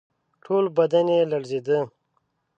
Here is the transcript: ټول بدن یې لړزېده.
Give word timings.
ټول 0.43 0.65
بدن 0.77 1.07
یې 1.15 1.21
لړزېده. 1.31 1.79